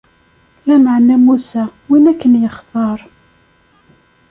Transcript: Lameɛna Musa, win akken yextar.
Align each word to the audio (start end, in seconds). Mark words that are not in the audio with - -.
Lameɛna 0.67 1.15
Musa, 1.25 1.63
win 1.89 2.05
akken 2.11 2.33
yextar. 2.41 2.99